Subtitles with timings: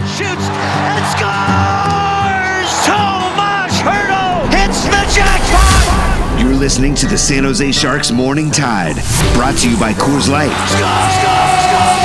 [0.00, 2.70] Short-handed shoots and scores!
[2.86, 6.40] Tomas Hertl hits the jackpot!
[6.40, 8.96] You're listening to the San Jose Sharks Morning Tide,
[9.34, 10.50] brought to you by Coors Light.
[10.68, 12.00] Score, score, score!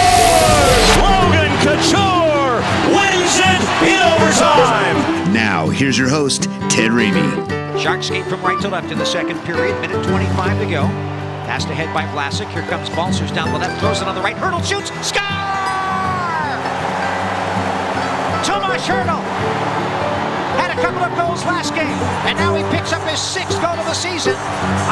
[1.00, 5.34] Logan Couture wins it in overtime!
[5.34, 7.80] Now, here's your host, Ted Ramey.
[7.80, 9.80] Sharks skate from right to left in the second period.
[9.82, 10.84] Minute 25 to go.
[11.46, 12.50] Passed ahead by Vlasic.
[12.52, 13.80] Here comes Balcers down the left.
[13.80, 14.36] Throws it on the right.
[14.36, 14.90] Hertl shoots.
[15.08, 15.85] Score!
[18.86, 19.26] Tomas
[20.62, 21.98] had a couple of goals last game,
[22.30, 24.38] and now he picks up his sixth goal of the season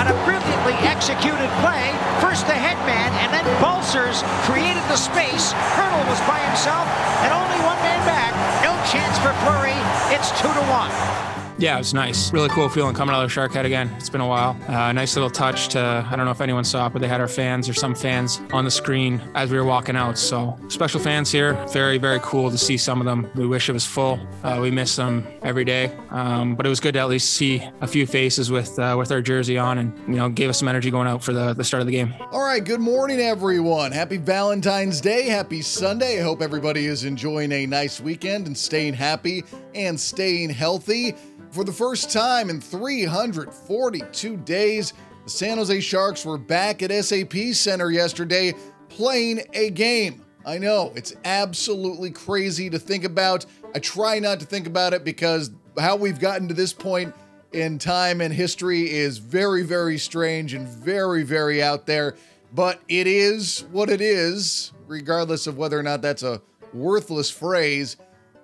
[0.01, 1.93] on a brilliantly executed play.
[2.17, 5.53] First the headman, and then Balcers created the space.
[5.77, 6.89] Hertl was by himself,
[7.21, 8.33] and only one man back.
[8.65, 9.77] No chance for Fleury.
[10.09, 11.32] It's two to one.
[11.57, 12.33] Yeah, it was nice.
[12.33, 13.89] Really cool feeling coming out of the Shark Head again.
[13.97, 14.57] It's been a while.
[14.67, 17.21] Uh, nice little touch to, I don't know if anyone saw it, but they had
[17.21, 20.17] our fans or some fans on the screen as we were walking out.
[20.17, 21.53] So special fans here.
[21.67, 23.29] Very, very cool to see some of them.
[23.35, 24.19] We wish it was full.
[24.43, 25.95] Uh, we miss them every day.
[26.09, 29.11] Um, but it was good to at least see a few faces with uh, with
[29.11, 31.63] our jersey on and, you know, gave us some energy going out for the, the
[31.63, 32.13] start of the game.
[32.31, 33.91] All right, good morning, everyone.
[33.91, 35.27] Happy Valentine's Day.
[35.27, 36.19] Happy Sunday.
[36.19, 39.43] I hope everybody is enjoying a nice weekend and staying happy
[39.75, 41.15] and staying healthy.
[41.51, 44.93] For the first time in 342 days,
[45.23, 48.53] the San Jose Sharks were back at SAP Center yesterday
[48.89, 50.23] playing a game.
[50.45, 53.45] I know, it's absolutely crazy to think about.
[53.73, 57.13] I try not to think about it because how we've gotten to this point
[57.53, 62.15] in time and history is very, very strange and very, very out there.
[62.53, 66.41] But it is what it is, regardless of whether or not that's a
[66.73, 67.97] worthless phrase.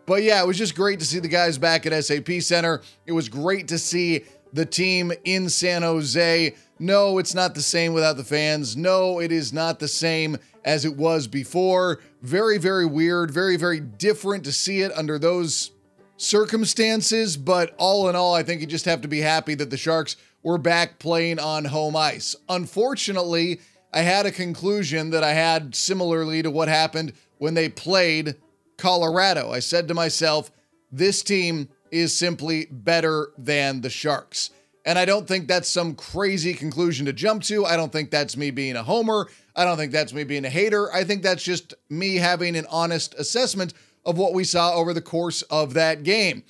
[0.09, 2.81] But yeah, it was just great to see the guys back at SAP Center.
[3.05, 6.55] It was great to see the team in San Jose.
[6.79, 8.75] No, it's not the same without the fans.
[8.75, 11.99] No, it is not the same as it was before.
[12.23, 13.29] Very, very weird.
[13.29, 15.73] Very, very different to see it under those
[16.17, 17.37] circumstances.
[17.37, 20.15] But all in all, I think you just have to be happy that the Sharks
[20.41, 22.35] were back playing on home ice.
[22.49, 23.61] Unfortunately,
[23.93, 28.37] I had a conclusion that I had similarly to what happened when they played
[28.79, 29.51] Colorado.
[29.51, 30.51] I said to myself,
[30.91, 34.50] this team is simply better than the Sharks.
[34.85, 37.66] And I don't think that's some crazy conclusion to jump to.
[37.66, 39.28] I don't think that's me being a homer.
[39.56, 40.91] I don't think that's me being a hater.
[40.94, 43.73] I think that's just me having an honest assessment
[44.06, 46.44] of what we saw over the course of that game.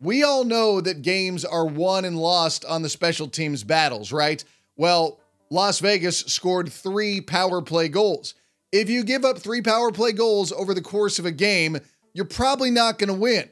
[0.00, 4.42] We all know that games are won and lost on the special teams battles, right?
[4.76, 8.34] Well, Las Vegas scored three power play goals.
[8.74, 11.78] If you give up three power play goals over the course of a game,
[12.12, 13.48] you're probably not going to win.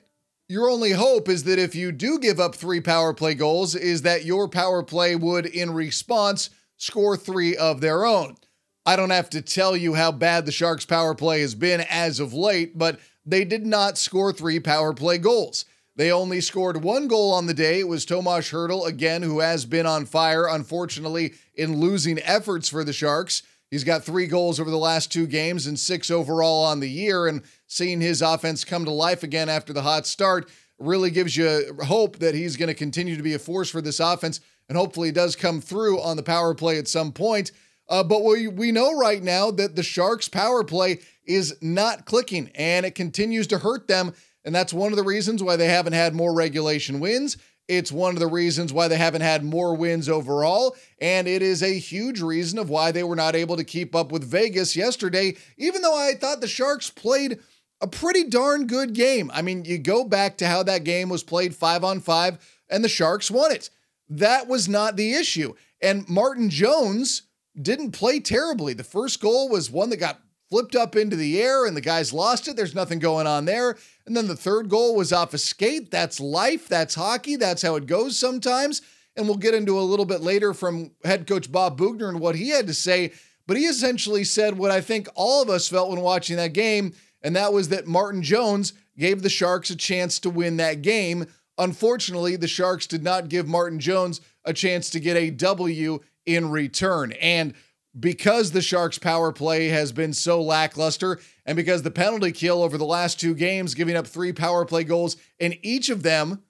[0.48, 4.02] Your only hope is that if you do give up three power play goals, is
[4.02, 8.34] that your power play would, in response, score three of their own.
[8.84, 12.18] I don't have to tell you how bad the Sharks' power play has been as
[12.18, 15.66] of late, but they did not score three power play goals.
[15.94, 17.78] They only scored one goal on the day.
[17.78, 22.82] It was Tomas Hertl, again, who has been on fire, unfortunately, in losing efforts for
[22.82, 23.44] the Sharks.
[23.72, 27.26] He's got three goals over the last two games and six overall on the year.
[27.26, 31.74] And seeing his offense come to life again after the hot start really gives you
[31.86, 34.40] hope that he's going to continue to be a force for this offense.
[34.68, 37.50] And hopefully, does come through on the power play at some point.
[37.88, 42.50] Uh, but we, we know right now that the Sharks' power play is not clicking
[42.54, 44.12] and it continues to hurt them.
[44.44, 47.38] And that's one of the reasons why they haven't had more regulation wins.
[47.68, 50.76] It's one of the reasons why they haven't had more wins overall.
[51.00, 54.12] And it is a huge reason of why they were not able to keep up
[54.12, 57.38] with Vegas yesterday, even though I thought the Sharks played
[57.80, 59.30] a pretty darn good game.
[59.34, 62.38] I mean, you go back to how that game was played five on five,
[62.70, 63.70] and the Sharks won it.
[64.08, 65.54] That was not the issue.
[65.80, 67.22] And Martin Jones
[67.60, 68.72] didn't play terribly.
[68.72, 72.12] The first goal was one that got flipped up into the air and the guys
[72.12, 72.56] lost it.
[72.56, 73.76] There's nothing going on there.
[74.06, 75.90] And then the third goal was off a skate.
[75.90, 76.68] That's life.
[76.68, 77.36] That's hockey.
[77.36, 78.82] That's how it goes sometimes.
[79.16, 82.34] And we'll get into a little bit later from head coach Bob Boughner and what
[82.34, 83.12] he had to say.
[83.46, 86.94] But he essentially said what I think all of us felt when watching that game,
[87.22, 91.26] and that was that Martin Jones gave the Sharks a chance to win that game.
[91.58, 96.50] Unfortunately, the Sharks did not give Martin Jones a chance to get a W in
[96.50, 97.12] return.
[97.12, 97.54] And
[97.98, 102.78] because the Sharks' power play has been so lackluster, and because the penalty kill over
[102.78, 106.42] the last two games, giving up three power play goals in each of them,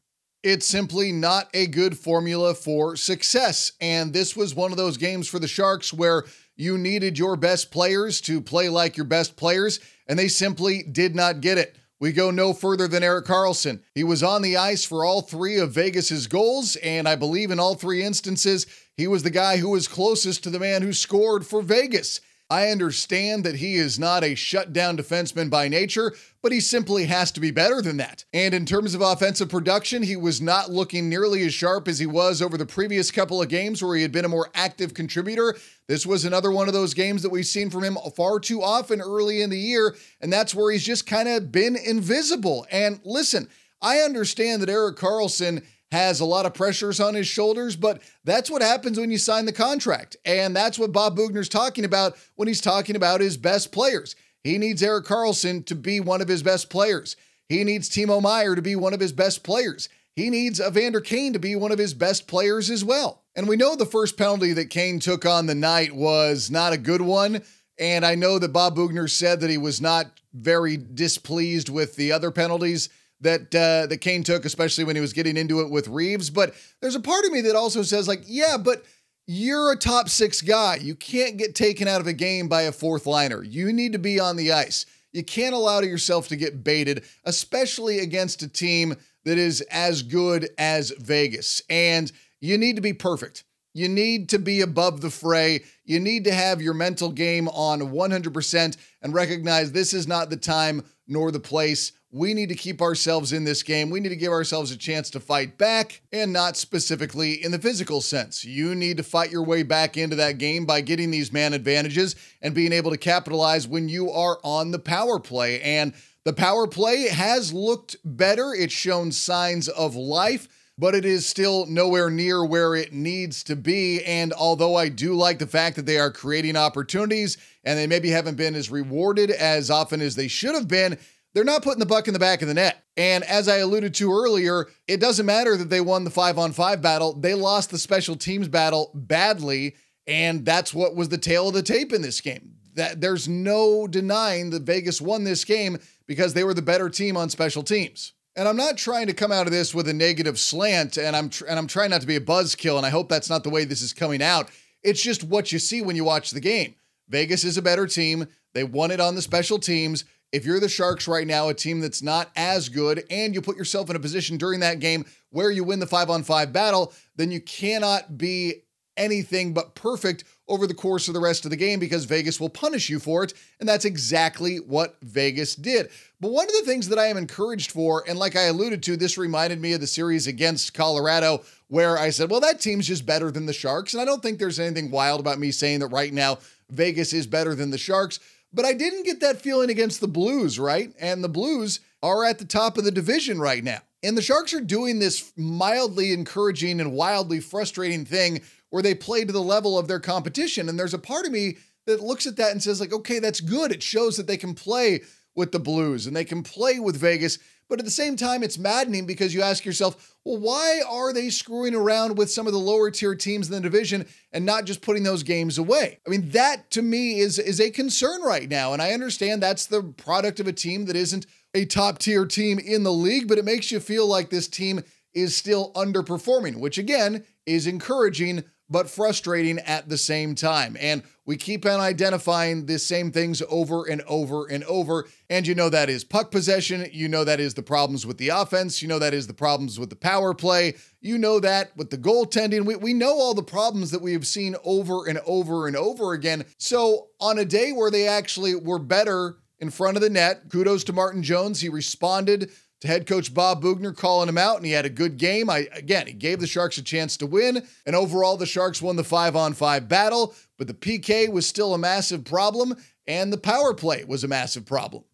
[0.42, 3.72] it's simply not a good formula for success.
[3.80, 6.24] And this was one of those games for the Sharks where
[6.56, 11.14] you needed your best players to play like your best players, and they simply did
[11.14, 11.76] not get it.
[12.00, 13.80] We go no further than Erik Karlsson.
[13.94, 17.60] He was on the ice for all three of Vegas's goals, and I believe in
[17.60, 18.66] all three instances,
[18.96, 22.20] he was the guy who was closest to the man who scored for Vegas.
[22.52, 26.12] I understand that he is not a shutdown defenseman by nature,
[26.42, 28.26] but he simply has to be better than that.
[28.34, 32.04] And in terms of offensive production, he was not looking nearly as sharp as he
[32.04, 35.56] was over the previous couple of games where he had been a more active contributor.
[35.88, 39.00] This was another one of those games that we've seen from him far too often
[39.00, 42.66] early in the year, and that's where he's just kind of been invisible.
[42.70, 43.48] And listen,
[43.80, 48.50] I understand that Erik Karlsson has a lot of pressures on his shoulders, but that's
[48.50, 50.16] what happens when you sign the contract.
[50.24, 54.16] And that's what Bob Boughner's talking about when he's talking about his best players.
[54.42, 57.14] He needs Erik Karlsson to be one of his best players.
[57.46, 59.90] He needs Timo Meier to be one of his best players.
[60.16, 63.22] He needs Evander Kane to be one of his best players as well.
[63.36, 66.78] And we know the first penalty that Kane took on the night was not a
[66.78, 67.42] good one.
[67.78, 72.12] And I know that Bob Boughner said that he was not very displeased with the
[72.12, 72.88] other penalties
[73.22, 76.30] that uh, that Kane took, especially when he was getting into it with Reeves.
[76.30, 78.84] But there's a part of me that also says, like, yeah, but
[79.26, 80.76] you're a top six guy.
[80.76, 83.42] You can't get taken out of a game by a fourth liner.
[83.42, 84.84] You need to be on the ice.
[85.12, 90.48] You can't allow yourself to get baited, especially against a team that is as good
[90.58, 91.62] as Vegas.
[91.70, 92.10] And
[92.40, 93.44] you need to be perfect.
[93.74, 95.64] You need to be above the fray.
[95.84, 100.36] You need to have your mental game on 100% and recognize this is not the
[100.36, 103.88] time nor the place we need to keep ourselves in this game.
[103.88, 107.58] We need to give ourselves a chance to fight back and not specifically in the
[107.58, 108.44] physical sense.
[108.44, 112.14] You need to fight your way back into that game by getting these man advantages
[112.42, 115.62] and being able to capitalize when you are on the power play.
[115.62, 115.94] And
[116.24, 120.48] the power play has looked better, it's shown signs of life.
[120.82, 124.02] But it is still nowhere near where it needs to be.
[124.02, 128.10] And although I do like the fact that they are creating opportunities and they maybe
[128.10, 130.98] haven't been as rewarded as often as they should have been,
[131.34, 132.84] they're not putting the buck in the back of the net.
[132.96, 136.50] And as I alluded to earlier, it doesn't matter that they won the five on
[136.50, 139.76] five battle, they lost the special teams battle badly.
[140.08, 142.54] And that's what was the tale of the tape in this game.
[142.74, 147.16] That there's no denying that Vegas won this game because they were the better team
[147.16, 148.14] on special teams.
[148.34, 151.28] And I'm not trying to come out of this with a negative slant, and I'm
[151.28, 153.50] tr- and I'm trying not to be a buzzkill, and I hope that's not the
[153.50, 154.50] way this is coming out.
[154.82, 156.74] It's just what you see when you watch the game.
[157.08, 158.26] Vegas is a better team.
[158.54, 161.80] They won it on the special teams if you're the Sharks right now, a team
[161.80, 165.50] that's not as good, and you put yourself in a position during that game where
[165.50, 168.62] you win the five on five battle, then you cannot be
[168.96, 172.48] anything but perfect over the course of the rest of the game because Vegas will
[172.48, 173.32] punish you for it.
[173.60, 175.90] And that's exactly what Vegas did.
[176.22, 178.96] But one of the things that I am encouraged for, and like I alluded to,
[178.96, 183.04] this reminded me of the series against Colorado, where I said, well, that team's just
[183.04, 183.92] better than the Sharks.
[183.92, 186.38] And I don't think there's anything wild about me saying that right now
[186.70, 188.20] Vegas is better than the Sharks.
[188.52, 190.94] But I didn't get that feeling against the Blues, right?
[191.00, 193.80] And the Blues are at the top of the division right now.
[194.04, 199.24] And the Sharks are doing this mildly encouraging and wildly frustrating thing where they play
[199.24, 200.68] to the level of their competition.
[200.68, 201.56] And there's a part of me
[201.86, 203.72] that looks at that and says, like, okay, that's good.
[203.72, 205.00] It shows that they can play
[205.34, 207.38] with the Blues and they can play with Vegas.
[207.68, 211.30] But at the same time, it's maddening because you ask yourself, well, why are they
[211.30, 214.82] screwing around with some of the lower tier teams in the division and not just
[214.82, 215.98] putting those games away?
[216.06, 218.74] I mean, that to me is, is a concern right now.
[218.74, 222.58] And I understand that's the product of a team that isn't a top tier team
[222.58, 224.82] in the league, but it makes you feel like this team
[225.14, 230.76] is still underperforming, which again is encouraging but frustrating at the same time.
[230.80, 235.06] And we keep on identifying the same things over and over and over.
[235.30, 236.88] And you know that is puck possession.
[236.90, 238.82] You know that is the problems with the offense.
[238.82, 240.74] You know that is the problems with the power play.
[241.00, 242.64] You know that with the goaltending.
[242.64, 246.12] We, we know all the problems that we have seen over and over and over
[246.12, 246.44] again.
[246.58, 250.82] So on a day where they actually were better in front of the net, kudos
[250.84, 251.60] to Martin Jones.
[251.60, 252.50] He responded
[252.82, 255.48] to head coach Bob Boughner calling him out, and he had a good game.
[255.48, 258.96] I again, he gave the Sharks a chance to win, and overall, the Sharks won
[258.96, 260.34] the five on five battle.
[260.58, 262.74] But the PK was still a massive problem,
[263.06, 265.04] and the power play was a massive problem.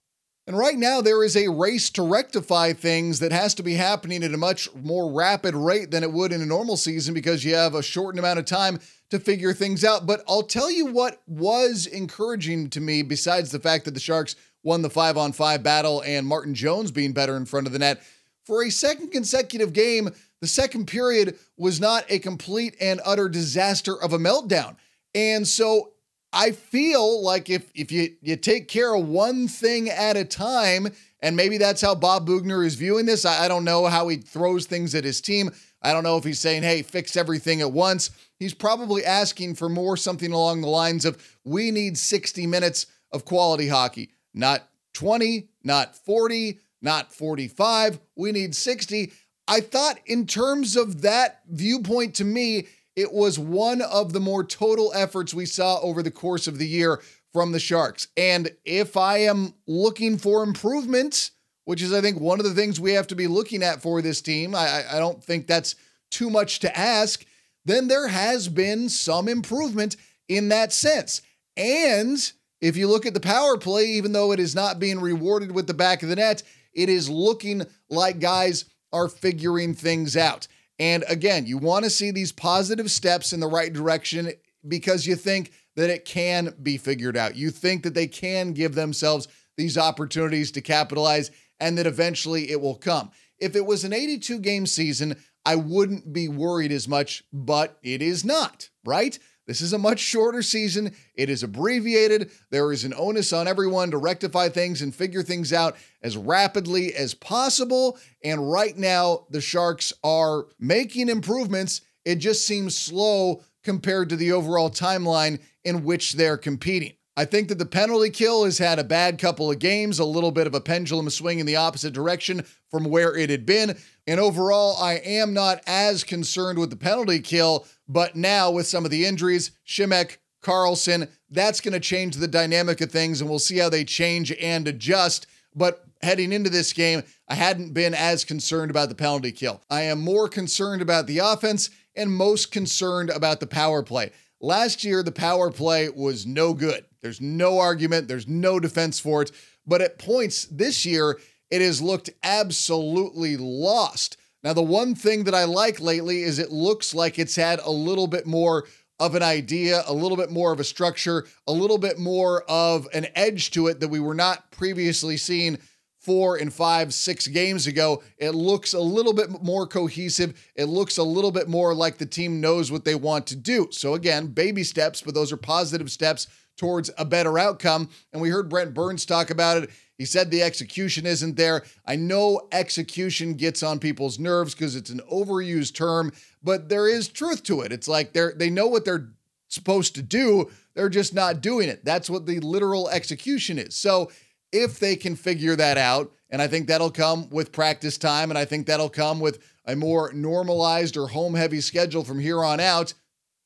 [0.46, 4.24] And right now, there is a race to rectify things that has to be happening
[4.24, 7.54] at a much more rapid rate than it would in a normal season because you
[7.54, 10.06] have a shortened amount of time to figure things out.
[10.06, 14.36] But I'll tell you what was encouraging to me, besides the fact that the Sharks
[14.62, 17.78] won the five on five battle and Martin Jones being better in front of the
[17.78, 18.02] net.
[18.44, 20.10] For a second consecutive game,
[20.40, 24.76] the second period was not a complete and utter disaster of a meltdown.
[25.14, 25.92] And so
[26.32, 30.88] I feel like if if you you take care of one thing at a time,
[31.20, 33.24] and maybe that's how Bob Boughner is viewing this.
[33.24, 35.50] I, I don't know how he throws things at his team.
[35.82, 39.68] I don't know if he's saying, "Hey, fix everything at once." He's probably asking for
[39.68, 45.48] more something along the lines of, "We need 60 minutes of quality hockey, not 20,
[45.64, 48.00] not 40, not 45.
[48.16, 49.12] We need 60."
[49.50, 54.44] I thought, in terms of that viewpoint, to me, it was one of the more
[54.44, 57.00] total efforts we saw over the course of the year
[57.32, 58.08] from the Sharks.
[58.16, 61.30] And if I am looking for improvements,
[61.64, 64.02] which is, I think, one of the things we have to be looking at for
[64.02, 65.76] this team, I, I don't think that's
[66.10, 67.24] too much to ask,
[67.64, 69.96] then there has been some improvement
[70.28, 71.22] in that sense.
[71.56, 75.52] And if you look at the power play, even though it is not being rewarded
[75.52, 80.48] with the back of the net, it is looking like guys are figuring things out.
[80.78, 84.32] And again, you want to see these positive steps in the right direction
[84.66, 87.36] because you think that it can be figured out.
[87.36, 92.60] You think that they can give themselves these opportunities to capitalize and that eventually it
[92.60, 93.10] will come.
[93.38, 98.02] If it was an 82 game season, I wouldn't be worried as much, but it
[98.02, 99.18] is not, right?
[99.48, 100.94] This is a much shorter season.
[101.14, 102.30] It is abbreviated.
[102.50, 106.94] There is an onus on everyone to rectify things and figure things out as rapidly
[106.94, 107.98] as possible.
[108.22, 111.80] And right now, the Sharks are making improvements.
[112.04, 116.97] It just seems slow compared to the overall timeline in which they're competing.
[117.18, 120.30] I think that the penalty kill has had a bad couple of games, a little
[120.30, 123.76] bit of a pendulum swing in the opposite direction from where it had been.
[124.06, 128.84] And overall, I am not as concerned with the penalty kill, but now with some
[128.84, 133.40] of the injuries, Simek, Karlsson, that's going to change the dynamic of things, and we'll
[133.40, 135.26] see how they change and adjust.
[135.56, 139.60] But heading into this game, I hadn't been as concerned about the penalty kill.
[139.68, 144.12] I am more concerned about the offense and most concerned about the power play.
[144.40, 146.84] Last year, the power play was no good.
[147.02, 149.32] There's no argument, there's no defense for it.
[149.66, 151.18] But at points this year,
[151.50, 154.16] it has looked absolutely lost.
[154.44, 157.70] Now, the one thing that I like lately is it looks like it's had a
[157.70, 158.66] little bit more
[159.00, 162.88] of an idea, a little bit more of a structure, a little bit more of
[162.92, 165.58] an edge to it that we were not previously seeing
[166.08, 168.02] four and five, six games ago.
[168.16, 170.50] It looks a little bit more cohesive.
[170.54, 173.68] It looks a little bit more like the team knows what they want to do.
[173.72, 177.90] So, again, baby steps, but those are positive steps towards a better outcome.
[178.14, 179.70] And we heard Brent Burns talk about it.
[179.98, 181.62] He said the execution isn't there.
[181.84, 186.10] I know execution gets on people's nerves because it's an overused term,
[186.42, 187.70] but there is truth to it.
[187.70, 189.10] It's like they're they know what they're
[189.48, 191.84] supposed to do, they're just not doing it.
[191.84, 193.74] That's what the literal execution is.
[193.74, 194.10] So
[194.52, 198.38] if they can figure that out, and I think that'll come with practice time, and
[198.38, 202.58] I think that'll come with a more normalized or home heavy schedule from here on
[202.58, 202.94] out,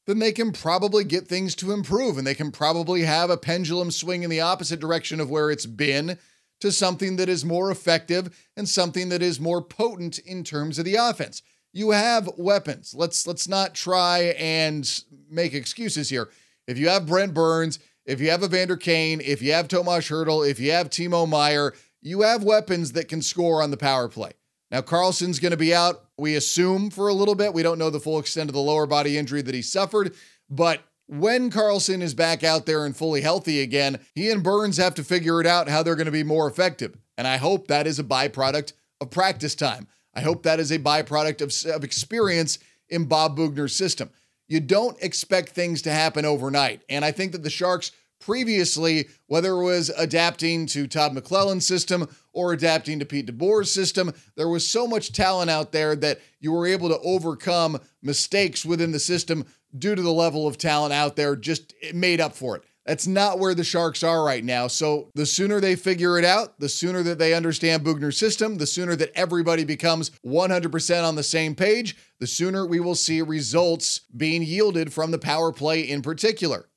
[0.07, 3.91] then they can probably get things to improve and they can probably have a pendulum
[3.91, 6.19] swing in the opposite direction of where it's been
[6.61, 10.85] to something that is more effective and something that is more potent in terms of
[10.85, 11.43] the offense.
[11.73, 12.95] You have weapons.
[12.95, 14.89] Let's let's not try and
[15.31, 16.29] make excuses here.
[16.67, 20.49] If you have Brent Burns, if you have Evander Kane, if you have Tomas Hertl,
[20.49, 24.33] if you have Timo Meier, you have weapons that can score on the power play.
[24.71, 27.53] Now, Karlsson's going to be out, we assume, for a little bit.
[27.53, 30.15] We don't know the full extent of the lower body injury that he suffered,
[30.49, 34.95] but when Karlsson is back out there and fully healthy again, he and Burns have
[34.95, 36.97] to figure it out how they're going to be more effective.
[37.19, 39.89] And I hope that is a byproduct of practice time.
[40.15, 44.11] I hope that is a byproduct of, of experience in Bob Boughner's system.
[44.49, 46.83] You don't expect things to happen overnight.
[46.89, 52.09] And I think that the Sharks previously, whether it was adapting to Todd McLellan's system
[52.33, 56.53] or adapting to Pete DeBoer's system, there was so much talent out there that you
[56.53, 59.45] were able to overcome mistakes within the system
[59.77, 62.65] due to the level of talent out there, just made up for it.
[62.85, 64.67] That's not where the Sharks are right now.
[64.67, 68.67] So the sooner they figure it out, the sooner that they understand Boughner's system, the
[68.67, 74.01] sooner that everybody becomes 100% on the same page, the sooner we will see results
[74.17, 76.69] being yielded from the power play in particular.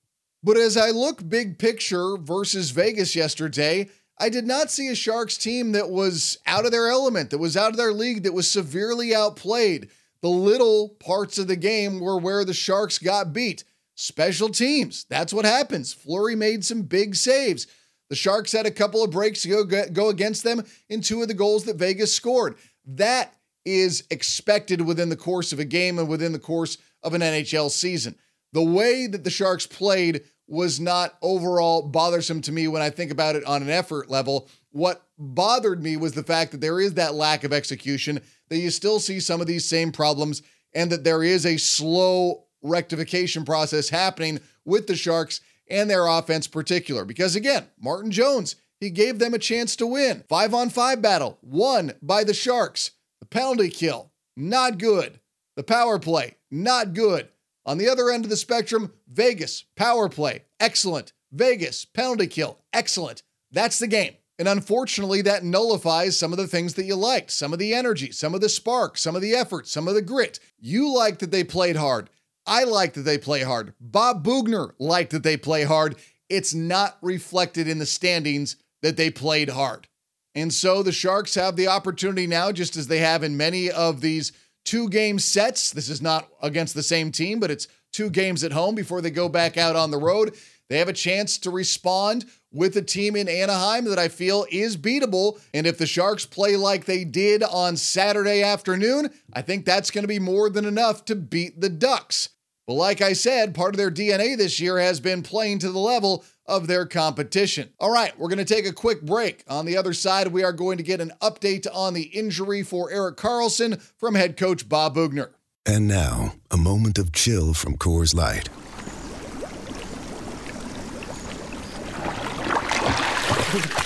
[0.43, 5.37] But as I look big picture versus Vegas yesterday, I did not see a Sharks
[5.37, 8.49] team that was out of their element, that was out of their league, that was
[8.49, 9.89] severely outplayed.
[10.21, 13.63] The little parts of the game were where the Sharks got beat.
[13.95, 15.93] Special teams, that's what happens.
[15.93, 17.65] Fleury made some big saves.
[18.09, 21.27] The Sharks had a couple of breaks to go, go against them in two of
[21.27, 22.55] the goals that Vegas scored.
[22.85, 23.33] That
[23.63, 27.71] is expected within the course of a game and within the course of an NHL
[27.71, 28.15] season.
[28.53, 33.11] The way that the Sharks played was not overall bothersome to me when I think
[33.11, 34.47] about it on an effort level.
[34.71, 38.69] What bothered me was the fact that there is that lack of execution, that you
[38.69, 43.89] still see some of these same problems and that there is a slow rectification process
[43.89, 47.05] happening with the Sharks and their offense particular.
[47.05, 50.23] Because again, Martin Jones, he gave them a chance to win.
[50.27, 52.91] 5 on 5 battle won by the Sharks.
[53.19, 55.19] The penalty kill, not good.
[55.55, 57.29] The power play, not good.
[57.65, 61.13] On the other end of the spectrum, Vegas, power play, excellent.
[61.31, 63.23] Vegas, penalty kill, excellent.
[63.51, 64.15] That's the game.
[64.37, 68.11] And unfortunately, that nullifies some of the things that you liked some of the energy,
[68.11, 70.39] some of the spark, some of the effort, some of the grit.
[70.59, 72.09] You liked that they played hard.
[72.47, 73.73] I like that they play hard.
[73.79, 75.95] Bob Boughner liked that they play hard.
[76.29, 79.87] It's not reflected in the standings that they played hard.
[80.35, 84.01] And so the Sharks have the opportunity now, just as they have in many of
[84.01, 84.33] these
[84.65, 85.71] two game sets.
[85.71, 89.11] This is not against the same team, but it's two games at home before they
[89.11, 90.35] go back out on the road.
[90.69, 94.77] They have a chance to respond with a team in Anaheim that I feel is
[94.77, 95.39] beatable.
[95.53, 100.03] And if the Sharks play like they did on Saturday afternoon, I think that's going
[100.03, 102.29] to be more than enough to beat the Ducks.
[102.67, 105.79] But like I said, part of their DNA this year has been playing to the
[105.79, 107.69] level of their competition.
[107.79, 109.43] All right, we're going to take a quick break.
[109.47, 112.91] On the other side, we are going to get an update on the injury for
[112.91, 115.29] Erik Karlsson from head coach Bob Boughner.
[115.65, 118.49] And now, a moment of chill from Coors Light.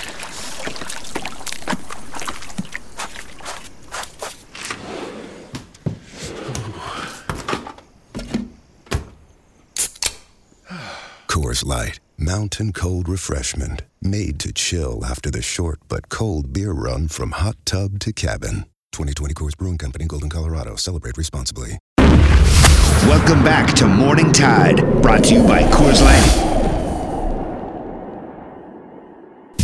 [11.30, 17.08] Coors Light, mountain cold refreshment, made to chill after the short but cold beer run
[17.08, 18.66] from hot tub to cabin.
[18.92, 20.76] 2020 Coors Brewing Company, Golden, Colorado.
[20.76, 21.76] Celebrate responsibly.
[21.98, 26.79] Welcome back to Morning Tide, brought to you by Coors Light.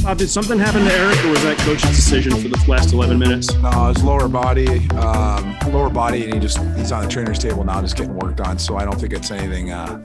[0.06, 3.18] Uh, did something happen to Erik, or was that coach's decision for the last 11
[3.18, 3.52] minutes?
[3.54, 7.64] No, his lower body, um, lower body, and he just he's on the trainer's table
[7.64, 8.56] now, just getting worked on.
[8.56, 10.00] So I don't think it's anything uh,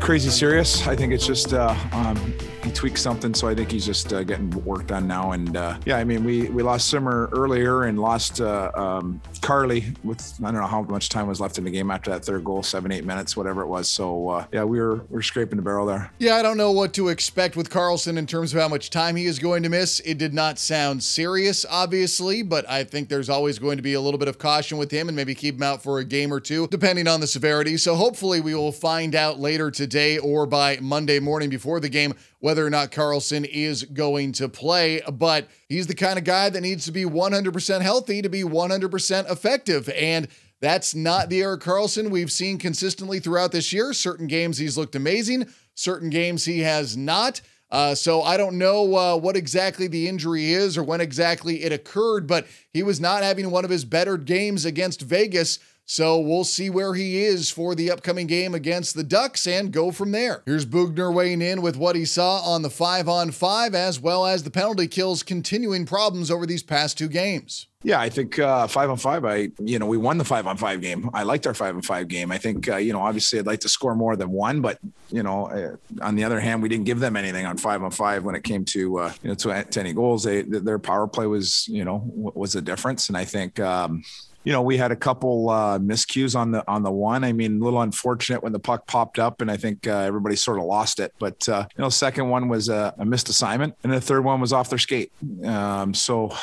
[0.00, 0.86] crazy serious.
[0.86, 2.16] I think it's just uh, um,
[2.64, 5.32] he tweaked something, so I think he's just uh, getting worked on now.
[5.32, 9.94] And uh, yeah, I mean, we we lost Simmer earlier and lost uh, um, Carly
[10.04, 12.44] with I don't know how much time was left in the game after that third
[12.44, 13.88] goal, seven eight minutes, whatever it was.
[13.88, 16.12] So uh, yeah, we were we are scraping the barrel there.
[16.18, 19.16] Yeah, I don't know what to expect with Karlsson in terms of how much time
[19.16, 20.00] he is going to miss.
[20.00, 24.00] It did not sound serious, obviously, but I think there's always going to be a
[24.00, 26.40] little bit of caution with him and maybe keep him out for a game or
[26.40, 27.76] two, depending on the severity.
[27.76, 32.14] So hopefully we will find out later today or by Monday morning before the game
[32.42, 35.00] whether or not Karlsson is going to play.
[35.10, 39.30] But he's the kind of guy that needs to be 100% healthy to be 100%
[39.30, 39.88] effective.
[39.90, 40.26] And
[40.60, 43.92] that's not the Erik Karlsson we've seen consistently throughout this year.
[43.92, 47.40] Certain games he's looked amazing, certain games he has not.
[47.70, 51.72] Uh, so I don't know uh, what exactly the injury is or when exactly it
[51.72, 55.60] occurred, but he was not having one of his better games against Vegas.
[55.84, 59.90] So we'll see where he is for the upcoming game against the Ducks and go
[59.90, 60.42] from there.
[60.46, 64.24] Here's Boughner weighing in with what he saw on the five on five, as well
[64.24, 67.66] as the penalty kills continuing problems over these past two games.
[67.84, 69.24] Yeah, I think uh, five on five.
[69.24, 71.10] I you know we won the five on five game.
[71.14, 72.30] I liked our five on five game.
[72.30, 74.78] I think uh, you know obviously I'd like to score more than one, but
[75.10, 77.90] you know uh, on the other hand we didn't give them anything on five on
[77.90, 80.22] five when it came to uh, you know to, to any goals.
[80.22, 83.58] They their power play was you know was the difference, and I think.
[83.60, 84.02] Um,
[84.44, 87.24] you know, we had a couple uh, miscues on the on the one.
[87.24, 90.36] I mean, a little unfortunate when the puck popped up, and I think uh, everybody
[90.36, 91.14] sort of lost it.
[91.18, 94.40] But uh, you know, second one was a, a, missed assignment, and the third one
[94.40, 95.12] was off their skate.
[95.44, 96.34] Um, so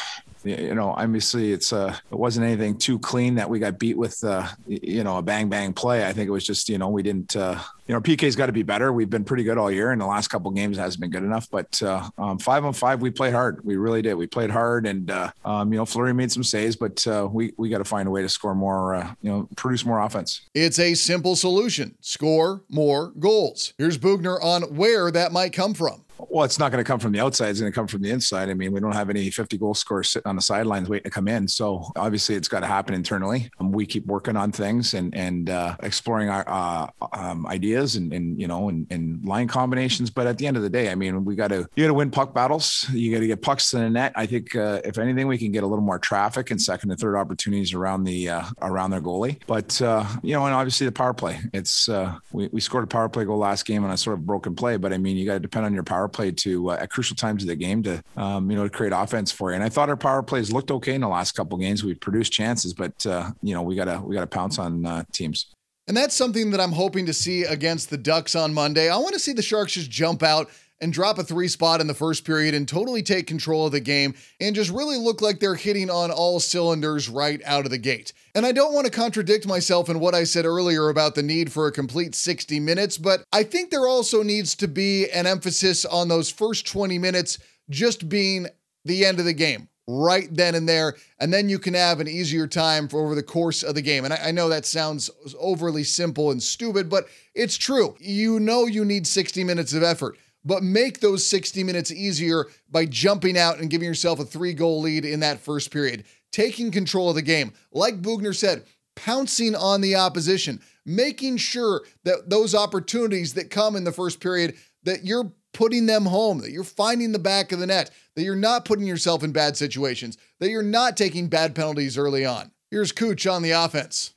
[0.43, 4.23] you know, obviously it's uh, it wasn't anything too clean that we got beat with,
[4.23, 6.08] uh, you know, a bang bang play.
[6.08, 8.52] I think it was just, you know, we didn't, uh, you know, PK's got to
[8.52, 8.93] be better.
[8.93, 11.49] We've been pretty good all year, and the last couple games hasn't been good enough.
[11.49, 13.65] But uh, um, five on five, we played hard.
[13.65, 14.13] We really did.
[14.13, 17.54] We played hard, and uh, um, you know, Fleury made some saves, but uh, we
[17.58, 20.41] we got to find a way to score more, uh, you know, produce more offense.
[20.54, 23.73] It's a simple solution: score more goals.
[23.78, 26.06] Here's Boughner on where that might come from.
[26.27, 27.49] Well, it's not going to come from the outside.
[27.49, 28.49] It's going to come from the inside.
[28.49, 31.10] I mean, we don't have any 50 goal scorers sitting on the sidelines waiting to
[31.10, 31.47] come in.
[31.47, 33.49] So obviously, it's got to happen internally.
[33.60, 38.12] Um, we keep working on things and and uh, exploring our uh, um, ideas and,
[38.13, 40.10] and you know and, and, line combinations.
[40.10, 41.93] But at the end of the day, I mean, we got to you got to
[41.93, 42.88] win puck battles.
[42.91, 44.13] You got to get pucks to the net.
[44.15, 46.99] I think uh, if anything, we can get a little more traffic and second and
[46.99, 49.39] third opportunities around the uh, around their goalie.
[49.47, 51.39] But uh, you know, and obviously the power play.
[51.53, 54.25] It's uh, we we scored a power play goal last game on a sort of
[54.25, 54.77] broken play.
[54.77, 57.15] But I mean, you got to depend on your power play to uh, at crucial
[57.15, 59.56] times of the game to um, you know to create offense for you.
[59.56, 61.84] And I thought our power plays looked okay in the last couple games.
[61.84, 65.54] We produced chances, but uh, you know we gotta we gotta pounce on uh, teams.
[65.88, 68.89] And that's something that I'm hoping to see against the Ducks on Monday.
[68.89, 70.48] I want to see the Sharks just jump out
[70.82, 73.80] and drop a three spot in the first period and totally take control of the
[73.80, 77.78] game and just really look like they're hitting on all cylinders right out of the
[77.78, 78.13] gate.
[78.36, 81.52] And I don't want to contradict myself in what I said earlier about the need
[81.52, 85.86] for a complete 60 minutes, but I think there also needs to be an emphasis
[85.86, 87.39] on those first 20 minutes
[87.70, 88.48] just being
[88.86, 92.08] the end of the game right then and there, and then you can have an
[92.08, 94.06] easier time for over the course of the game.
[94.06, 97.96] And I, I, know that sounds overly simple and stupid, but it's true.
[98.00, 102.86] You know you need 60 minutes of effort, but make those 60 minutes easier by
[102.86, 107.10] jumping out and giving yourself a three goal lead in that first period, taking control
[107.10, 107.54] of the game.
[107.71, 108.63] Like Boughner said,
[108.95, 114.56] pouncing on the opposition, making sure that those opportunities that come in the first period
[114.84, 118.36] that you're putting them home, that you're finding the back of the net, that you're
[118.36, 122.52] not putting yourself in bad situations, that you're not taking bad penalties early on.
[122.71, 124.13] Here's Cooch on the offense.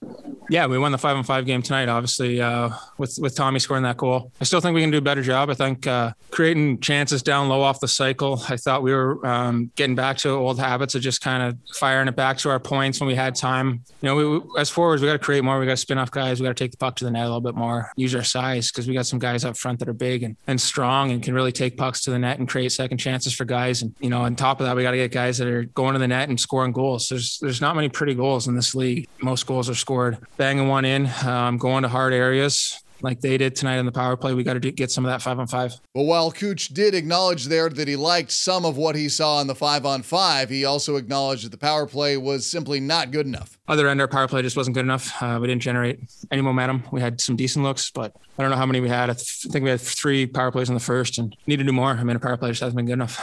[0.51, 1.89] Yeah, we won the five on five game tonight.
[1.89, 5.01] Obviously, uh, with with Tommy scoring that goal, I still think we can do a
[5.01, 5.49] better job.
[5.49, 8.43] I think uh, creating chances down low off the cycle.
[8.51, 12.07] I thought we were um, getting back to old habits of just kind of firing
[12.07, 13.83] it back to our points when we had time.
[14.03, 15.59] You know, we, as forwards, we got to create more.
[15.59, 16.39] We got to spin off guys.
[16.39, 17.91] We got to take the puck to the net a little bit more.
[17.97, 20.61] Use our size because we got some guys up front that are big and, and
[20.61, 23.81] strong and can really take pucks to the net and create second chances for guys.
[23.81, 25.95] And you know, on top of that, we got to get guys that are going
[25.95, 27.09] to the net and scoring goals.
[27.09, 29.09] There's there's not many pretty goals in this league.
[29.21, 33.57] Most goals are scored banging one in, um, going to hard areas like they did
[33.57, 34.33] tonight in the power play.
[34.35, 35.75] We got to get some of that five on five.
[35.95, 39.47] Well, while Cooch did acknowledge there that he liked some of what he saw in
[39.47, 43.27] the five on five, he also acknowledged that the power play was simply not good
[43.27, 43.59] enough.
[43.69, 45.21] Other end, our power play just wasn't good enough.
[45.23, 46.01] Uh, we didn't generate
[46.31, 46.85] any momentum.
[46.93, 49.11] We had some decent looks, but I don't know how many we had.
[49.11, 51.65] I, th- I think we had three power plays in the first and need to
[51.65, 51.91] do more.
[51.91, 53.21] I mean, a power play just hasn't been good enough.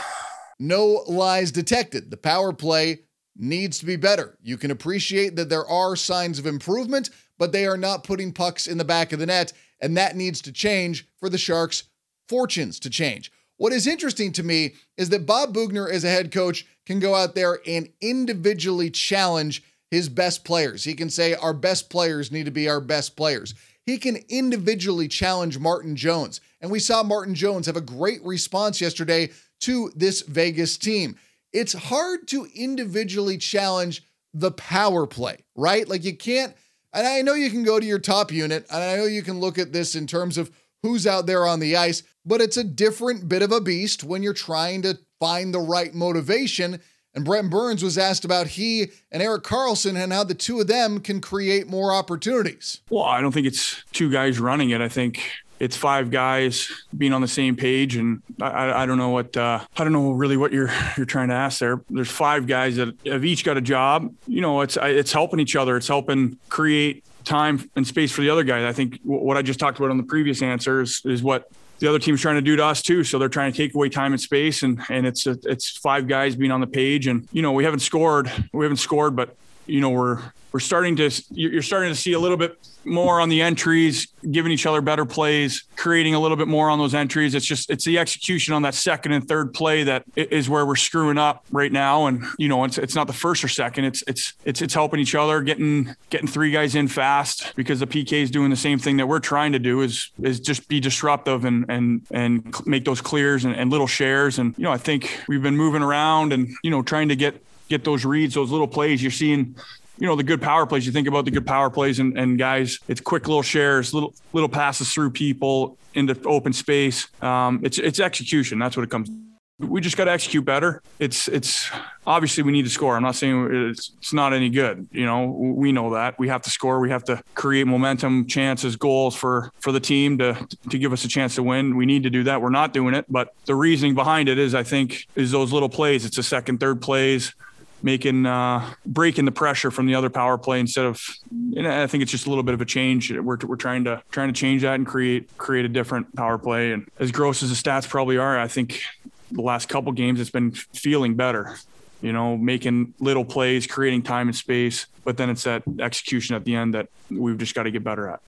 [0.58, 2.10] No lies detected.
[2.10, 3.04] The power play
[3.40, 4.36] needs to be better.
[4.42, 8.66] You can appreciate that there are signs of improvement, but they are not putting pucks
[8.66, 11.84] in the back of the net, and that needs to change for the Sharks'
[12.28, 13.32] fortunes to change.
[13.56, 17.14] What is interesting to me is that Bob Boughner, as a head coach, can go
[17.14, 20.84] out there and individually challenge his best players.
[20.84, 23.54] He can say, Our best players need to be our best players.
[23.84, 26.40] He can individually challenge Martin Jones.
[26.60, 31.16] And we saw Martin Jones have a great response yesterday to this Vegas team
[31.52, 35.88] it's hard to individually challenge the power play, right?
[35.88, 36.54] Like you can't,
[36.92, 39.40] and I know you can go to your top unit, and I know you can
[39.40, 40.50] look at this in terms of
[40.82, 44.22] who's out there on the ice, but it's a different bit of a beast when
[44.22, 46.80] you're trying to find the right motivation.
[47.12, 50.68] And Brent Burns was asked about he and Erik Karlsson and how the two of
[50.68, 52.80] them can create more opportunities.
[52.88, 54.80] Well, I don't think it's two guys running it.
[54.80, 55.20] I think
[55.60, 59.60] it's five guys being on the same page, and I, I don't know what uh,
[59.76, 61.82] I don't know really what you're you're trying to ask there.
[61.90, 64.12] There's five guys that have each got a job.
[64.26, 65.76] You know, it's it's helping each other.
[65.76, 68.64] It's helping create time and space for the other guys.
[68.64, 71.88] I think what I just talked about on the previous answer is, is what the
[71.88, 73.04] other team's trying to do to us too.
[73.04, 76.08] So they're trying to take away time and space, and and it's a, it's five
[76.08, 79.36] guys being on the page, and you know we haven't scored, we haven't scored, but
[79.70, 80.20] you know we're
[80.52, 84.50] we're starting to you're starting to see a little bit more on the entries, giving
[84.50, 87.34] each other better plays, creating a little bit more on those entries.
[87.34, 90.76] It's just it's the execution on that second and third play that is where we're
[90.76, 92.06] screwing up right now.
[92.06, 93.84] And you know, it's it's not the first or second.
[93.84, 97.86] It's it's it's it's helping each other, getting getting three guys in fast because the
[97.86, 100.80] PK is doing the same thing that we're trying to do is is just be
[100.80, 104.38] disruptive and and and make those clears and, and little shares.
[104.38, 107.44] And you know, I think we've been moving around and you know trying to get
[107.70, 109.02] get those reads, those little plays.
[109.02, 109.54] You're seeing
[110.00, 110.84] you know the good power plays.
[110.84, 112.78] You think about the good power plays and, and guys.
[112.88, 117.08] It's quick little shares, little little passes through people into open space.
[117.22, 118.58] Um, it's it's execution.
[118.58, 119.10] That's what it comes.
[119.58, 120.82] We just got to execute better.
[120.98, 121.70] It's it's
[122.06, 122.96] obviously we need to score.
[122.96, 124.88] I'm not saying it's, it's not any good.
[124.90, 126.80] You know we know that we have to score.
[126.80, 131.04] We have to create momentum, chances, goals for for the team to to give us
[131.04, 131.76] a chance to win.
[131.76, 132.40] We need to do that.
[132.40, 135.68] We're not doing it, but the reasoning behind it is I think is those little
[135.68, 136.06] plays.
[136.06, 137.34] It's a second, third plays
[137.82, 141.02] making uh, breaking the pressure from the other power play instead of.
[141.30, 143.10] And I think it's just a little bit of a change.
[143.10, 146.72] We're, we're trying to trying to change that and create create a different power play.
[146.72, 148.82] And as gross as the stats probably are, I think
[149.30, 151.56] the last couple games it's been feeling better.
[152.02, 156.44] You know, making little plays, creating time and space, but then it's that execution at
[156.44, 158.20] the end that we've just got to get better at.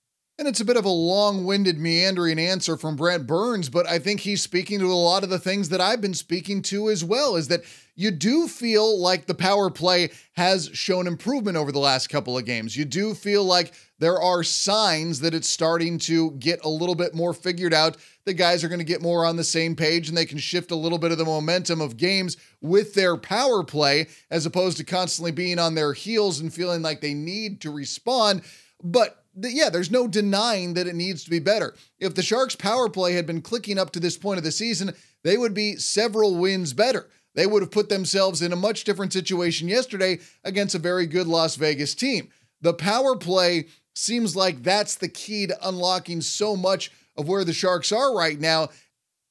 [0.43, 4.01] And it's a bit of a long winded, meandering answer from Brent Burns, but I
[4.01, 7.05] think he's speaking to a lot of the things that I've been speaking to as
[7.05, 7.37] well.
[7.37, 7.63] Is that
[7.95, 12.45] you do feel like the power play has shown improvement over the last couple of
[12.45, 12.77] games.
[12.77, 17.15] You do feel like there are signs that it's starting to get a little bit
[17.15, 17.97] more figured out.
[18.25, 20.73] The guys are going to get more on the same page and they can shift
[20.73, 24.85] a little bit of the momentum of games with their power play as opposed to
[24.85, 28.43] constantly being on their heels and feeling like they need to respond.
[28.83, 31.75] But yeah, there's no denying that it needs to be better.
[31.99, 34.95] If the Sharks' power play had been clicking up to this point of the season,
[35.23, 37.09] they would be several wins better.
[37.35, 41.27] They would have put themselves in a much different situation yesterday against a very good
[41.27, 42.29] Las Vegas team.
[42.61, 47.53] The power play seems like that's the key to unlocking so much of where the
[47.53, 48.69] Sharks are right now.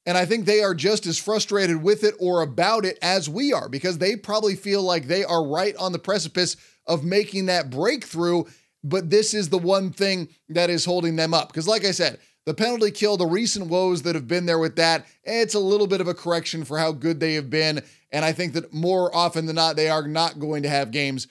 [0.06, 3.54] And I think they are just as frustrated with it or about it as we
[3.54, 7.70] are because they probably feel like they are right on the precipice of making that
[7.70, 8.44] breakthrough.
[8.84, 11.50] But this is the one thing that is holding them up.
[11.50, 14.76] Because, like I said, the penalty kill, the recent woes that have been there with
[14.78, 17.84] that, it's a little bit of a correction for how good they have been.
[18.12, 21.28] And I think that more often than not, they are not going to have games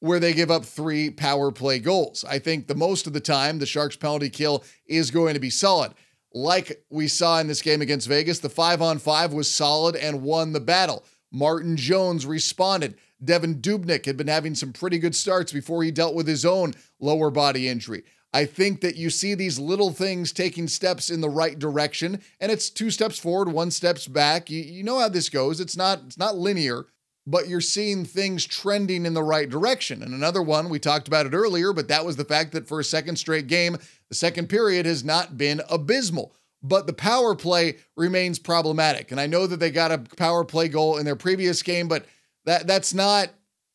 [0.00, 2.24] where they give up three power play goals.
[2.24, 5.50] I think the most of the time, the Sharks' penalty kill is going to be
[5.50, 5.92] solid.
[6.32, 10.22] Like we saw in this game against Vegas, the five on five was solid and
[10.22, 11.04] won the battle.
[11.32, 12.96] Martin Jones responded.
[13.26, 16.74] Devan Dubnyk had been having some pretty good starts before he dealt with his own
[17.00, 18.04] lower body injury.
[18.32, 22.52] I think that you see these little things taking steps in the right direction, and
[22.52, 24.50] it's two steps forward, one steps back.
[24.50, 25.58] You, you know how this goes.
[25.58, 26.86] It's not it's not linear,
[27.26, 30.02] but you're seeing things trending in the right direction.
[30.02, 32.78] And another one, we talked about it earlier, but that was the fact that for
[32.78, 36.34] a second straight game, the second period has not been abysmal.
[36.62, 39.12] But the power play remains problematic.
[39.12, 42.06] And I know that they got a power play goal in their previous game, but
[42.46, 43.28] that that's not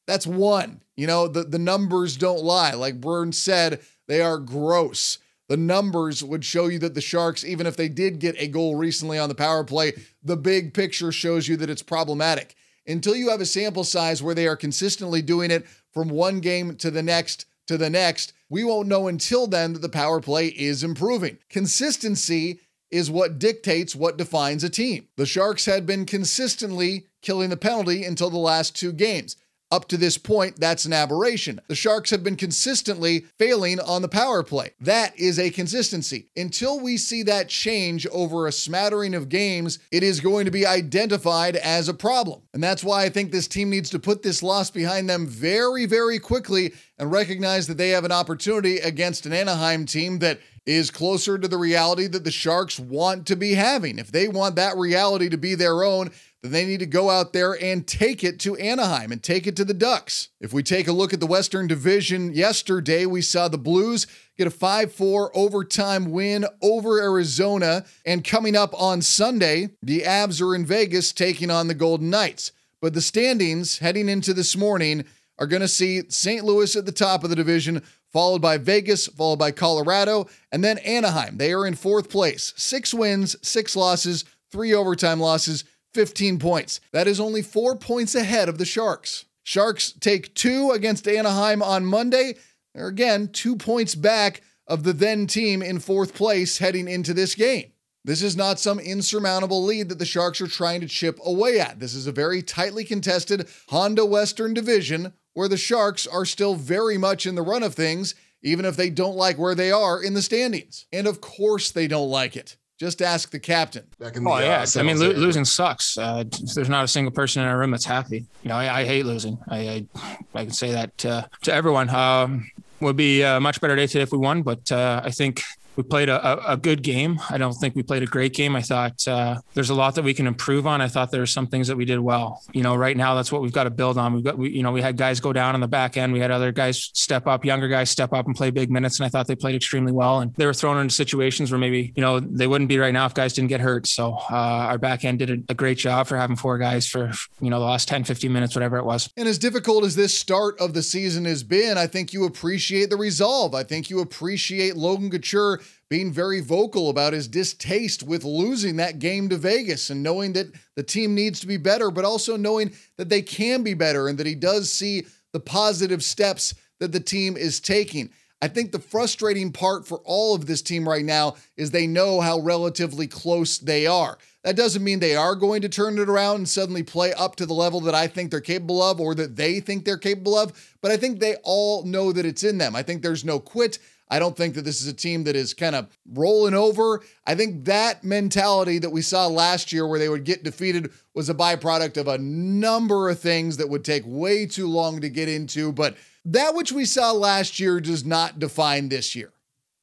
[0.07, 0.81] that's one.
[0.95, 2.73] You know, the, the numbers don't lie.
[2.73, 5.19] Like Burns said, they are gross.
[5.47, 8.75] The numbers would show you that the Sharks, even if they did get a goal
[8.75, 12.55] recently on the power play, the big picture shows you that it's problematic.
[12.87, 16.75] Until you have a sample size where they are consistently doing it from one game
[16.77, 20.47] to the next to the next, we won't know until then that the power play
[20.47, 21.37] is improving.
[21.49, 25.07] Consistency is what dictates what defines a team.
[25.15, 29.35] The Sharks had been consistently killing the penalty until the last two games.
[29.71, 31.61] Up to this point, that's an aberration.
[31.69, 34.71] The Sharks have been consistently failing on the power play.
[34.81, 36.27] That is a consistency.
[36.35, 40.65] Until we see that change over a smattering of games, it is going to be
[40.65, 42.41] identified as a problem.
[42.53, 45.85] And that's why I think this team needs to put this loss behind them very,
[45.85, 50.91] very quickly and recognize that they have an opportunity against an Anaheim team that is
[50.91, 53.97] closer to the reality that the Sharks want to be having.
[53.97, 57.33] If they want that reality to be their own, then they need to go out
[57.33, 60.29] there and take it to Anaheim and take it to the Ducks.
[60.39, 64.47] If we take a look at the Western Division yesterday, we saw the Blues get
[64.47, 67.85] a 5 4 overtime win over Arizona.
[68.05, 72.51] And coming up on Sunday, the Avs are in Vegas taking on the Golden Knights.
[72.81, 75.05] But the standings heading into this morning
[75.37, 76.43] are going to see St.
[76.43, 80.79] Louis at the top of the division, followed by Vegas, followed by Colorado, and then
[80.79, 81.37] Anaheim.
[81.37, 82.53] They are in fourth place.
[82.57, 85.63] Six wins, six losses, three overtime losses.
[85.93, 86.79] 15 points.
[86.91, 89.25] That is only four points ahead of the Sharks.
[89.43, 92.35] Sharks take two against Anaheim on Monday.
[92.73, 97.35] They're again two points back of the then team in fourth place heading into this
[97.35, 97.71] game.
[98.03, 101.79] This is not some insurmountable lead that the Sharks are trying to chip away at.
[101.79, 106.97] This is a very tightly contested Honda Western division where the Sharks are still very
[106.97, 110.13] much in the run of things, even if they don't like where they are in
[110.13, 110.87] the standings.
[110.91, 112.57] And of course, they don't like it.
[112.81, 113.83] Just ask the captain.
[113.99, 115.99] Back in the, oh yeah, uh, I mean lo- losing sucks.
[115.99, 116.23] Uh,
[116.55, 118.25] there's not a single person in our room that's happy.
[118.41, 119.37] You know, I, I hate losing.
[119.47, 119.85] I, I,
[120.33, 121.91] I can say that to everyone.
[121.91, 125.43] Um, would be a much better day today if we won, but uh, I think
[125.75, 127.19] we played a, a, good game.
[127.29, 128.55] I don't think we played a great game.
[128.55, 130.81] I thought uh, there's a lot that we can improve on.
[130.81, 132.41] I thought there were some things that we did well.
[132.53, 134.13] You know, right now that's what we've got to build on.
[134.13, 136.11] We've got, we, you know, we had guys go down on the back end.
[136.11, 139.05] We had other guys step up, younger guys step up and play big minutes, and
[139.05, 140.19] I thought they played extremely well.
[140.19, 143.05] And they were thrown into situations where maybe you know they wouldn't be right now
[143.05, 143.87] if guys didn't get hurt.
[143.87, 147.11] So uh, our back end did a, a great job for having four guys for
[147.39, 149.09] you know the last 10, 15 minutes, whatever it was.
[149.15, 152.89] And as difficult as this start of the season has been, I think you appreciate
[152.89, 153.55] the resolve.
[153.55, 158.99] I think you appreciate Logan Couture being very vocal about his distaste with losing that
[158.99, 162.73] game to Vegas and knowing that the team needs to be better, but also knowing
[162.97, 166.99] that they can be better and that he does see the positive steps that the
[166.99, 168.09] team is taking.
[168.41, 172.21] I think the frustrating part for all of this team right now is they know
[172.21, 174.17] how relatively close they are.
[174.43, 177.45] That doesn't mean they are going to turn it around and suddenly play up to
[177.45, 180.75] the level that I think they're capable of or that they think they're capable of,
[180.81, 182.75] but I think they all know that it's in them.
[182.75, 183.77] I think there's no quit.
[184.11, 187.01] I don't think that this is a team that is kind of rolling over.
[187.25, 191.29] I think that mentality that we saw last year where they would get defeated was
[191.29, 195.29] a byproduct of a number of things that would take way too long to get
[195.29, 195.71] into.
[195.71, 195.95] But
[196.25, 199.31] that which we saw last year does not define this year.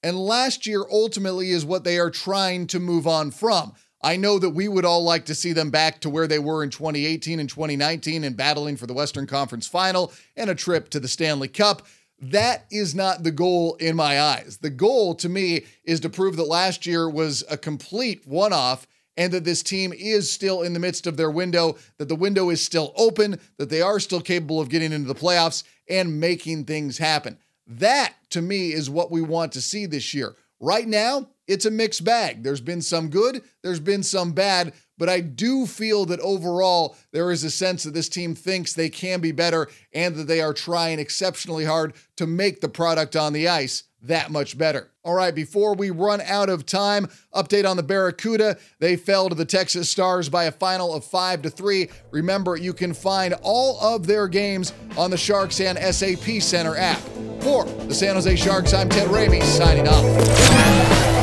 [0.03, 3.73] And last year ultimately is what they are trying to move on from.
[4.01, 6.63] I know that we would all like to see them back to where they were
[6.63, 11.01] in 2018 and 2019 and battling for the Western Conference final and a trip to
[11.01, 11.87] the Stanley Cup.
[12.21, 14.59] That is not the goal in my eyes.
[14.61, 18.87] The goal to me is to prove that last year was a complete one off
[19.17, 22.51] and that this team is still in the midst of their window, that the window
[22.51, 26.65] is still open, that they are still capable of getting into the playoffs and making
[26.65, 27.39] things happen.
[27.67, 30.35] That to me is what we want to see this year.
[30.61, 32.43] Right now, it's a mixed bag.
[32.43, 37.31] There's been some good, there's been some bad, but I do feel that overall there
[37.31, 40.53] is a sense that this team thinks they can be better and that they are
[40.53, 44.91] trying exceptionally hard to make the product on the ice that much better.
[45.05, 48.59] All right, before we run out of time, update on the Barracuda.
[48.79, 51.89] They fell to the Texas Stars by a final of 5 to 3.
[52.11, 57.01] Remember, you can find all of their games on the Sharks and SAP Center app.
[57.41, 61.18] For the San Jose Sharks, I'm Ted Ramey signing off.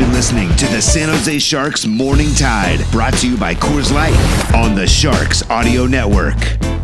[0.00, 4.16] Been listening to the San Jose Sharks Morning Tide, brought to you by Coors Light
[4.54, 6.79] on the Sharks Audio Network.